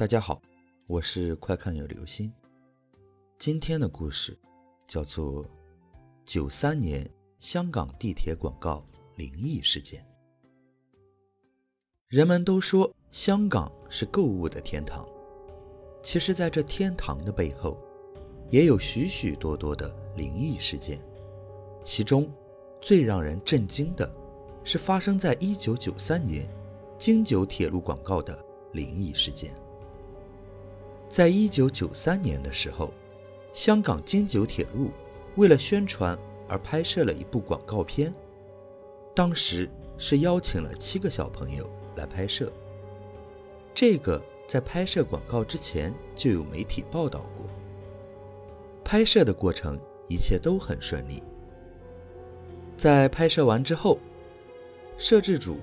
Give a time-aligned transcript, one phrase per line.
[0.00, 0.40] 大家好，
[0.86, 2.32] 我是快看有流星。
[3.38, 4.34] 今天的故事
[4.86, 5.44] 叫做
[6.24, 7.06] 《九三年
[7.38, 8.82] 香港地铁广告
[9.16, 10.00] 灵异事件》。
[12.08, 15.06] 人们都说香港是购物的天堂，
[16.02, 17.76] 其实，在这天堂的背后，
[18.48, 20.98] 也有许许多多的灵异事件。
[21.84, 22.32] 其中，
[22.80, 24.10] 最让人震惊的
[24.64, 26.48] 是发生在一九九三年
[26.98, 29.52] 京九铁路广告的灵异事件。
[31.10, 32.94] 在一九九三年的时候，
[33.52, 34.92] 香港京九铁路
[35.34, 36.16] 为了宣传
[36.48, 38.14] 而拍摄了一部广告片。
[39.12, 39.68] 当时
[39.98, 42.50] 是邀请了七个小朋友来拍摄。
[43.74, 47.44] 这个在拍摄广告之前就有媒体报道过。
[48.84, 49.76] 拍摄的过程
[50.08, 51.20] 一切都很顺利。
[52.76, 53.98] 在拍摄完之后，
[54.96, 55.58] 摄制组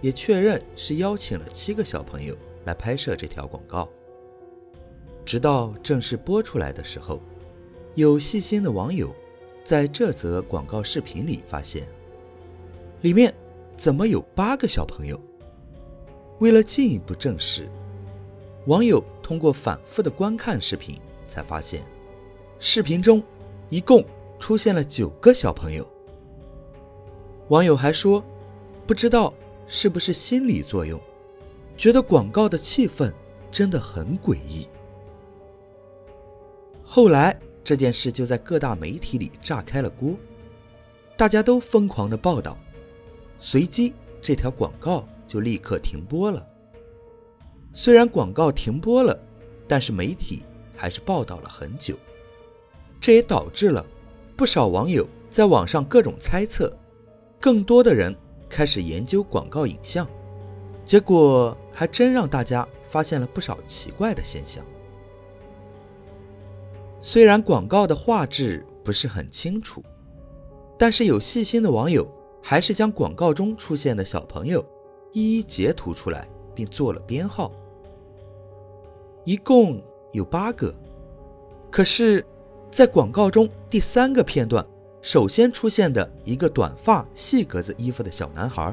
[0.00, 3.88] 也确认是邀请了七个小朋友来拍摄这条广告。
[5.24, 7.20] 直到正式播出来的时候，
[7.94, 9.14] 有细心的网友
[9.64, 11.86] 在这则广告视频里发现，
[13.02, 13.32] 里面
[13.76, 15.20] 怎么有八个小朋友？
[16.38, 17.68] 为了进一步证实，
[18.66, 21.84] 网友通过反复的观看视频，才发现，
[22.58, 23.22] 视频中
[23.70, 24.04] 一共
[24.40, 25.86] 出现了九个小朋友。
[27.48, 28.24] 网友还说，
[28.86, 29.32] 不知道
[29.68, 31.00] 是不是心理作用，
[31.76, 33.12] 觉得广告的气氛
[33.50, 34.66] 真的很诡异。
[36.94, 40.14] 后来这件事就在各大媒体里炸开了锅，
[41.16, 42.58] 大家都疯狂的报道，
[43.38, 46.46] 随即这条广告就立刻停播了。
[47.72, 49.18] 虽然广告停播了，
[49.66, 50.42] 但是媒体
[50.76, 51.96] 还是报道了很久，
[53.00, 53.82] 这也导致了
[54.36, 56.70] 不少网友在网上各种猜测，
[57.40, 58.14] 更多的人
[58.50, 60.06] 开始研究广告影像，
[60.84, 64.62] 结果还真让大家发现了不少奇怪的现象。
[67.04, 69.82] 虽然广告的画质不是很清楚，
[70.78, 72.08] 但是有细心的网友
[72.40, 74.64] 还是将广告中出现的小朋友
[75.12, 77.50] 一一截图出来，并做了编号，
[79.24, 80.72] 一共有八个。
[81.72, 82.24] 可是，
[82.70, 84.64] 在广告中第三个片段
[85.00, 88.72] 首先出现的一个短发细格子衣服的小男孩，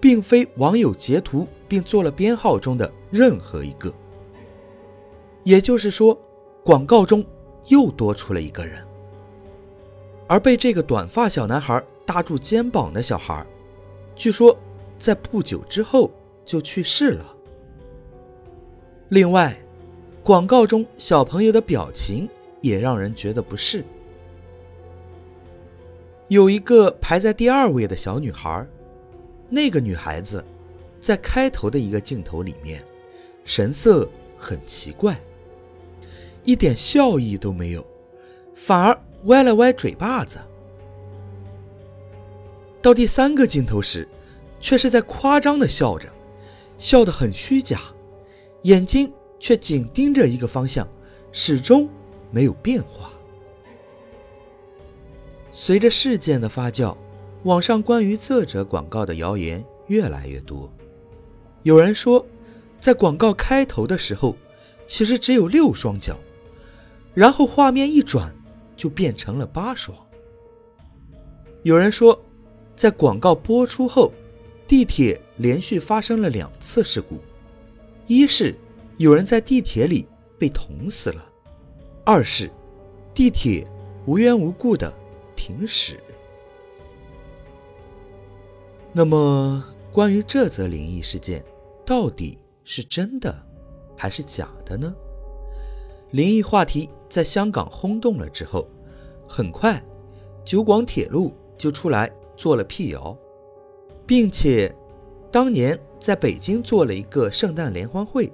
[0.00, 3.94] 并非网友截图并做了编号中的任何一个，
[5.44, 6.20] 也就是说。
[6.62, 7.24] 广告中
[7.66, 8.84] 又多出了一个人，
[10.26, 13.46] 而被这个短发小男孩搭住肩膀的小孩，
[14.14, 14.56] 据说
[14.98, 16.10] 在不久之后
[16.44, 17.36] 就去世了。
[19.08, 19.58] 另外，
[20.22, 22.28] 广告中小朋友的表情
[22.60, 23.82] 也让人觉得不适。
[26.28, 28.64] 有一个排在第二位的小女孩，
[29.48, 30.44] 那个女孩子
[31.00, 32.84] 在开头的一个镜头里面，
[33.44, 35.20] 神色很奇怪。
[36.50, 37.86] 一点笑意都没有，
[38.56, 40.40] 反而歪了歪嘴巴子。
[42.82, 44.08] 到第三个镜头时，
[44.60, 46.08] 却是在夸张的笑着，
[46.76, 47.78] 笑得很虚假，
[48.62, 50.88] 眼睛却紧盯着一个方向，
[51.30, 51.88] 始终
[52.32, 53.12] 没有变化。
[55.52, 56.96] 随着事件的发酵，
[57.44, 60.68] 网上关于这则广告的谣言越来越多。
[61.62, 62.26] 有人说，
[62.80, 64.34] 在广告开头的时候，
[64.88, 66.18] 其实只有六双脚。
[67.14, 68.34] 然后画面一转，
[68.76, 69.96] 就变成了八双。
[71.62, 72.18] 有人说，
[72.74, 74.12] 在广告播出后，
[74.66, 77.18] 地铁连续发生了两次事故：
[78.06, 78.54] 一是
[78.96, 80.06] 有人在地铁里
[80.38, 81.20] 被捅死了；
[82.04, 82.50] 二是
[83.12, 83.66] 地铁
[84.06, 84.92] 无缘无故的
[85.36, 86.00] 停驶。
[88.92, 89.62] 那么，
[89.92, 91.44] 关于这则灵异事件，
[91.84, 93.36] 到底是真的
[93.96, 94.94] 还是假的呢？
[96.10, 98.66] 灵异话题在香港轰动了之后，
[99.28, 99.80] 很快，
[100.44, 103.16] 九广铁路就出来做了辟谣，
[104.06, 104.74] 并且
[105.30, 108.32] 当年在北京做了一个圣诞联欢会，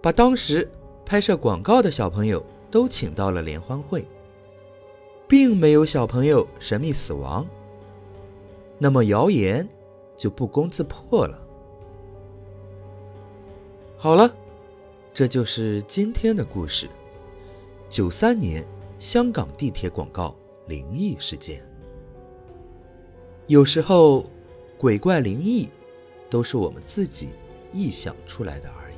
[0.00, 0.70] 把当时
[1.04, 4.06] 拍摄广告的小朋友都请到了联欢会，
[5.26, 7.44] 并没有小朋友神秘死亡。
[8.78, 9.68] 那么谣言
[10.16, 11.36] 就不攻自破了。
[13.96, 14.32] 好了。
[15.14, 16.88] 这就是今天的故事。
[17.92, 18.66] 九三年
[18.98, 20.34] 香港地铁广告
[20.66, 21.62] 灵异事件。
[23.48, 24.24] 有时候，
[24.78, 25.68] 鬼怪灵异
[26.30, 27.28] 都是我们自己
[27.70, 28.91] 臆想出来的而已。